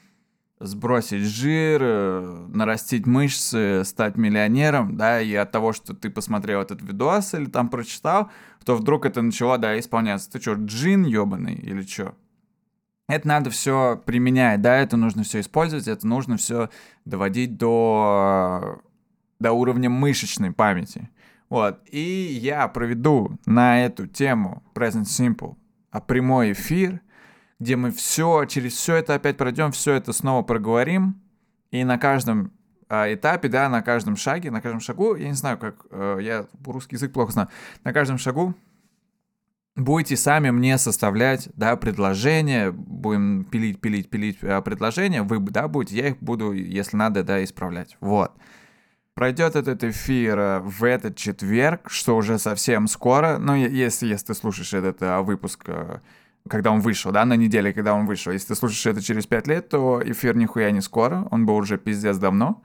сбросить 0.60 1.22
жир, 1.22 1.80
э, 1.82 2.46
нарастить 2.48 3.06
мышцы, 3.06 3.84
стать 3.84 4.16
миллионером, 4.16 4.96
да, 4.96 5.20
и 5.20 5.32
от 5.34 5.52
того, 5.52 5.72
что 5.72 5.94
ты 5.94 6.10
посмотрел 6.10 6.60
этот 6.60 6.82
видос 6.82 7.34
или 7.34 7.46
там 7.46 7.68
прочитал, 7.68 8.30
то 8.64 8.74
вдруг 8.74 9.06
это 9.06 9.22
начало, 9.22 9.56
да, 9.58 9.78
исполняться. 9.78 10.30
Ты 10.30 10.40
что, 10.40 10.54
джин 10.54 11.04
ебаный 11.04 11.54
или 11.54 11.82
что? 11.82 12.14
Это 13.08 13.26
надо 13.26 13.50
все 13.50 14.00
применять, 14.04 14.60
да, 14.60 14.76
это 14.76 14.96
нужно 14.96 15.24
все 15.24 15.40
использовать, 15.40 15.88
это 15.88 16.06
нужно 16.06 16.36
все 16.36 16.70
доводить 17.04 17.56
до, 17.56 18.80
до 19.40 19.52
уровня 19.52 19.90
мышечной 19.90 20.52
памяти. 20.52 21.10
Вот, 21.48 21.80
и 21.90 22.38
я 22.40 22.68
проведу 22.68 23.38
на 23.46 23.84
эту 23.84 24.06
тему 24.06 24.62
Present 24.74 25.04
Simple 25.04 25.56
а 25.90 26.00
прямой 26.00 26.52
эфир, 26.52 27.00
где 27.58 27.76
мы 27.76 27.90
все, 27.90 28.44
через 28.44 28.74
все 28.74 28.96
это 28.96 29.14
опять 29.14 29.36
пройдем, 29.36 29.72
все 29.72 29.94
это 29.94 30.12
снова 30.12 30.42
проговорим, 30.42 31.20
и 31.70 31.84
на 31.84 31.98
каждом 31.98 32.52
а, 32.88 33.12
этапе, 33.12 33.48
да, 33.48 33.68
на 33.68 33.82
каждом 33.82 34.16
шаге, 34.16 34.50
на 34.50 34.60
каждом 34.60 34.80
шагу, 34.80 35.14
я 35.14 35.28
не 35.28 35.34
знаю, 35.34 35.58
как, 35.58 35.86
э, 35.90 36.18
я 36.20 36.46
русский 36.64 36.96
язык 36.96 37.12
плохо 37.12 37.32
знаю, 37.32 37.48
на 37.84 37.92
каждом 37.92 38.18
шагу 38.18 38.54
будете 39.78 40.16
сами 40.16 40.50
мне 40.50 40.76
составлять, 40.76 41.48
да, 41.54 41.76
предложения, 41.76 42.70
будем 42.72 43.44
пилить, 43.44 43.80
пилить, 43.80 44.10
пилить 44.10 44.38
э, 44.42 44.60
предложения, 44.60 45.22
вы, 45.22 45.38
да, 45.38 45.68
будете, 45.68 45.96
я 45.96 46.08
их 46.08 46.18
буду, 46.18 46.52
если 46.52 46.96
надо, 46.96 47.22
да, 47.22 47.42
исправлять. 47.42 47.96
Вот. 48.00 48.32
Пройдет 49.14 49.56
этот 49.56 49.82
эфир 49.84 50.38
э, 50.38 50.60
в 50.60 50.84
этот 50.84 51.16
четверг, 51.16 51.90
что 51.90 52.16
уже 52.16 52.38
совсем 52.38 52.88
скоро, 52.88 53.38
ну, 53.38 53.54
если, 53.54 54.08
если 54.08 54.26
ты 54.26 54.34
слушаешь 54.34 54.74
этот 54.74 55.02
а, 55.02 55.22
выпуск 55.22 55.68
когда 56.48 56.70
он 56.70 56.80
вышел, 56.80 57.12
да, 57.12 57.26
на 57.26 57.34
неделе, 57.34 57.74
когда 57.74 57.92
он 57.94 58.06
вышел. 58.06 58.32
Если 58.32 58.48
ты 58.48 58.54
слушаешь 58.54 58.86
это 58.86 59.02
через 59.02 59.26
пять 59.26 59.46
лет, 59.46 59.68
то 59.68 60.00
эфир 60.02 60.34
нихуя 60.34 60.70
не 60.70 60.80
скоро, 60.80 61.28
он 61.30 61.44
был 61.44 61.56
уже 61.56 61.76
пиздец 61.76 62.16
давно. 62.16 62.62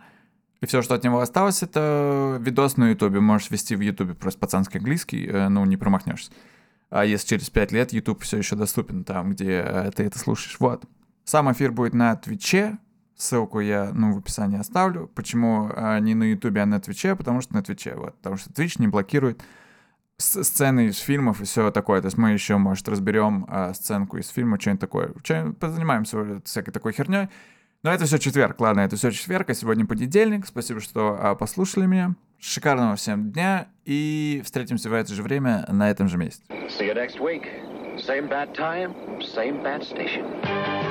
И 0.62 0.66
все, 0.66 0.82
что 0.82 0.96
от 0.96 1.04
него 1.04 1.20
осталось, 1.20 1.62
это 1.64 2.38
видос 2.40 2.78
на 2.78 2.92
Ютубе. 2.92 3.20
Можешь 3.20 3.52
вести 3.52 3.76
в 3.76 3.82
Ютубе 3.82 4.14
просто 4.14 4.40
пацанский 4.40 4.80
английский, 4.80 5.28
э, 5.28 5.50
ну, 5.50 5.66
не 5.66 5.76
промахнешься. 5.76 6.32
А 6.94 7.06
если 7.06 7.28
через 7.28 7.50
пять 7.50 7.72
лет 7.72 7.92
YouTube 7.92 8.22
все 8.22 8.38
еще 8.38 8.56
доступен 8.56 9.04
там, 9.04 9.32
где 9.32 9.64
э, 9.66 9.92
ты 9.96 10.04
это 10.04 10.20
слушаешь. 10.20 10.58
Вот. 10.60 10.86
Сам 11.24 11.52
эфир 11.52 11.72
будет 11.72 11.96
на 11.96 12.16
Твиче. 12.16 12.78
Ссылку 13.16 13.62
я, 13.62 13.90
ну, 13.96 14.14
в 14.14 14.20
описании 14.20 14.60
оставлю. 14.60 15.08
Почему 15.16 15.72
а, 15.76 16.00
не 16.00 16.14
на 16.14 16.24
Ютубе, 16.24 16.62
а 16.62 16.68
на 16.68 16.80
Твиче? 16.80 17.16
Потому 17.16 17.42
что 17.42 17.56
на 17.56 17.64
Твиче, 17.64 17.96
вот. 17.96 18.16
Потому 18.18 18.38
что 18.38 18.54
Твич 18.54 18.78
не 18.78 18.88
блокирует 18.88 19.42
сцены 20.18 20.86
из 20.86 21.00
фильмов 21.00 21.42
и 21.42 21.46
все 21.46 21.72
такое. 21.72 22.00
То 22.00 22.08
есть 22.08 22.18
мы 22.20 22.30
еще, 22.30 22.58
может, 22.58 22.88
разберем 22.88 23.48
э, 23.50 23.74
сценку 23.74 24.18
из 24.18 24.28
фильма, 24.28 24.60
что-нибудь 24.60 24.82
такое. 24.82 25.14
Что 25.24 25.52
позанимаемся 25.60 26.42
всякой 26.46 26.72
такой 26.74 26.94
херней. 26.94 27.28
Но 27.82 27.92
это 27.92 28.06
все 28.06 28.20
четверг, 28.20 28.62
ладно, 28.62 28.82
это 28.82 28.98
все 28.98 29.10
четверг, 29.10 29.50
а 29.50 29.56
сегодня 29.56 29.88
понедельник. 29.88 30.46
Спасибо, 30.46 30.80
что 30.80 31.20
э, 31.20 31.36
послушали 31.36 31.88
меня. 31.88 32.16
Шикарного 32.46 32.98
всем 32.98 33.32
дня 33.32 33.68
и 33.86 34.42
встретимся 34.44 34.90
в 34.90 34.94
это 34.94 35.14
же 35.14 35.24
время 35.24 35.66
на 35.70 35.90
этом 35.90 36.10
же 36.10 36.18
месте. 36.18 36.44
See 36.50 36.86
you 36.86 36.94
next 36.94 37.18
week. 37.22 37.48
Same 38.06 38.28
bad 38.28 38.54
time, 38.54 38.94
same 39.22 39.64
bad 39.64 39.82
station. 39.82 40.83